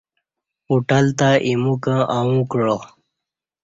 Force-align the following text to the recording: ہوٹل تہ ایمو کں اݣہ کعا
ہوٹل 0.67 1.05
تہ 1.17 1.29
ایمو 1.45 1.73
کں 1.83 1.97
اݣہ 2.17 2.39
کعا 2.51 2.77